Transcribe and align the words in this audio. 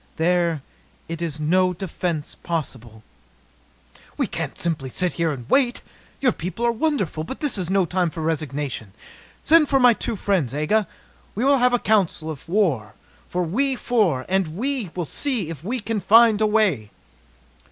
There 0.15 0.63
is 1.07 1.39
no 1.39 1.73
defence 1.73 2.33
possible." 2.41 3.03
"We 4.17 4.25
can't 4.25 4.57
simply 4.57 4.89
sit 4.89 5.13
here 5.13 5.31
and 5.31 5.47
wait! 5.47 5.83
Your 6.21 6.31
people 6.31 6.65
are 6.65 6.71
wonderful, 6.71 7.23
but 7.23 7.39
this 7.39 7.55
is 7.55 7.69
no 7.69 7.85
time 7.85 8.09
for 8.09 8.21
resignation. 8.21 8.93
Send 9.43 9.69
for 9.69 9.79
my 9.79 9.93
two 9.93 10.15
friends, 10.15 10.55
Aga. 10.55 10.87
We 11.35 11.45
will 11.45 11.59
have 11.59 11.71
a 11.73 11.77
council 11.77 12.31
of 12.31 12.49
war, 12.49 12.95
we 13.31 13.75
four, 13.75 14.25
and 14.27 14.47
see 15.05 15.51
if 15.51 15.63
we 15.63 15.79
can 15.79 15.99
find 15.99 16.41
a 16.41 16.47
way!" 16.47 16.89